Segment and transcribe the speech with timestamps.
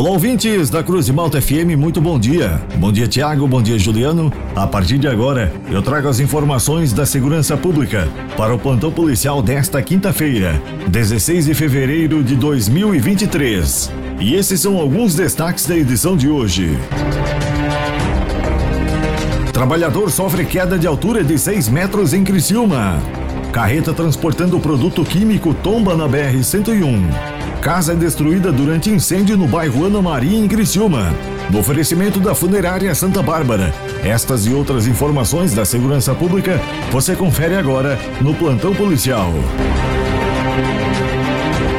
[0.00, 2.58] Olá, ouvintes da Cruz de Malta FM, muito bom dia.
[2.78, 4.32] Bom dia, Tiago, bom dia, Juliano.
[4.56, 9.42] A partir de agora, eu trago as informações da segurança pública para o plantão policial
[9.42, 10.58] desta quinta-feira,
[10.88, 13.92] 16 de fevereiro de 2023.
[14.18, 16.78] E esses são alguns destaques da edição de hoje.
[19.52, 22.98] Trabalhador sofre queda de altura de 6 metros em Criciúma.
[23.52, 27.49] Carreta transportando produto químico tomba na BR-101.
[27.60, 31.14] Casa é destruída durante incêndio no bairro Ana Maria, em Criciúma.
[31.50, 33.74] No oferecimento da funerária Santa Bárbara.
[34.02, 36.58] Estas e outras informações da segurança pública
[36.90, 39.30] você confere agora no Plantão Policial.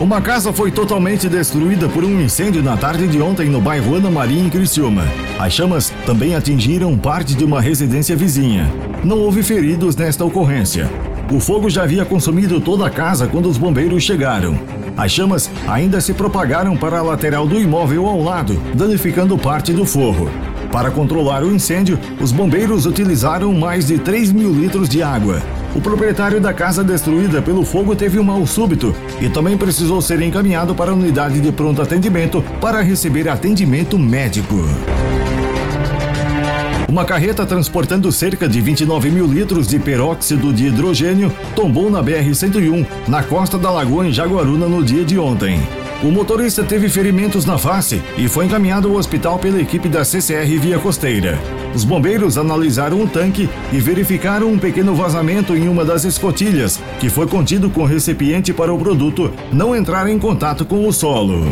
[0.00, 4.10] Uma casa foi totalmente destruída por um incêndio na tarde de ontem no bairro Ana
[4.10, 5.04] Maria, em Criciúma.
[5.38, 8.72] As chamas também atingiram parte de uma residência vizinha.
[9.04, 10.90] Não houve feridos nesta ocorrência.
[11.28, 14.56] O fogo já havia consumido toda a casa quando os bombeiros chegaram.
[14.96, 19.84] As chamas ainda se propagaram para a lateral do imóvel ao lado, danificando parte do
[19.84, 20.30] forro.
[20.70, 25.42] Para controlar o incêndio, os bombeiros utilizaram mais de 3 mil litros de água.
[25.74, 30.22] O proprietário da casa destruída pelo fogo teve um mal súbito e também precisou ser
[30.22, 34.56] encaminhado para a unidade de pronto atendimento para receber atendimento médico.
[36.88, 42.86] Uma carreta transportando cerca de 29 mil litros de peróxido de hidrogênio tombou na BR-101,
[43.08, 45.60] na costa da Lagoa em Jaguaruna, no dia de ontem.
[46.02, 50.46] O motorista teve ferimentos na face e foi encaminhado ao hospital pela equipe da CCR
[50.60, 51.36] Via Costeira.
[51.74, 57.08] Os bombeiros analisaram o tanque e verificaram um pequeno vazamento em uma das escotilhas, que
[57.08, 61.44] foi contido com recipiente para o produto não entrar em contato com o solo.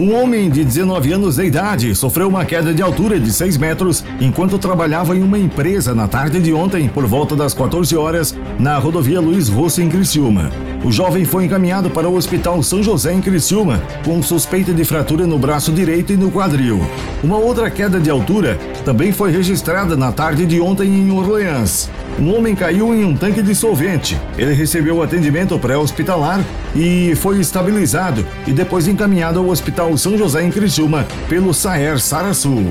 [0.00, 4.02] Um homem de 19 anos de idade sofreu uma queda de altura de 6 metros
[4.18, 8.78] enquanto trabalhava em uma empresa na tarde de ontem, por volta das 14 horas, na
[8.78, 10.50] rodovia Luiz Rosso, em Criciúma.
[10.84, 15.26] O jovem foi encaminhado para o Hospital São José, em Criciúma, com suspeita de fratura
[15.26, 16.80] no braço direito e no quadril.
[17.22, 22.36] Uma outra queda de altura também foi registrada na tarde de ontem em Orleans um
[22.36, 24.20] homem caiu em um tanque de solvente.
[24.36, 30.50] Ele recebeu atendimento pré-hospitalar e foi estabilizado e depois encaminhado ao Hospital São José em
[30.50, 32.64] Criciúma pelo Saer Sarasul.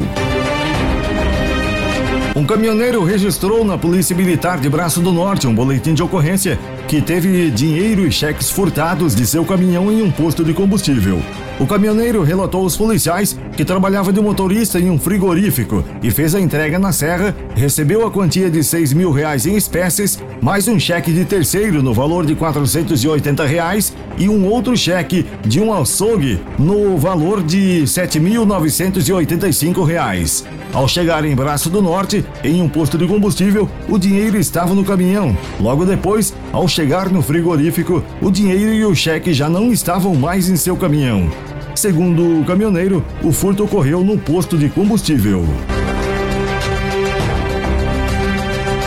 [2.40, 6.58] Um caminhoneiro registrou na Polícia Militar de Braço do Norte um boletim de ocorrência
[6.88, 11.22] que teve dinheiro e cheques furtados de seu caminhão em um posto de combustível.
[11.60, 16.40] O caminhoneiro relatou aos policiais que trabalhava de motorista em um frigorífico e fez a
[16.40, 21.12] entrega na serra, recebeu a quantia de seis mil reais em espécies, mais um cheque
[21.12, 26.98] de terceiro no valor de 480 reais e um outro cheque de um açougue no
[26.98, 30.46] valor de 7.985 reais.
[30.74, 34.84] Ao chegar em Braço do Norte, em um posto de combustível, o dinheiro estava no
[34.84, 35.36] caminhão.
[35.60, 40.50] Logo depois, ao chegar no frigorífico, o dinheiro e o cheque já não estavam mais
[40.50, 41.30] em seu caminhão.
[41.74, 45.46] Segundo o caminhoneiro, o furto ocorreu no posto de combustível.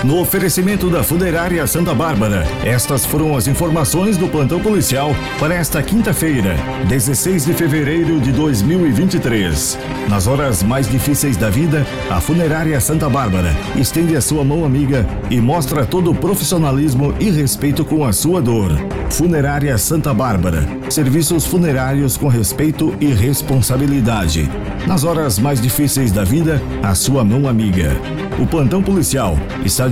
[0.04, 5.80] No oferecimento da Funerária Santa Bárbara, estas foram as informações do plantão policial para esta
[5.80, 6.56] quinta-feira,
[6.88, 9.78] 16 de fevereiro de 2023.
[10.08, 15.06] Nas horas mais difíceis da vida, a Funerária Santa Bárbara estende a sua mão amiga
[15.30, 18.72] e mostra todo o profissionalismo e respeito com a sua dor.
[19.08, 20.66] Funerária Santa Bárbara.
[20.90, 24.50] Serviços funerários com respeito e responsabilidade.
[24.84, 27.96] Nas horas mais difíceis da vida, a sua mão amiga.
[28.40, 29.91] O plantão policial está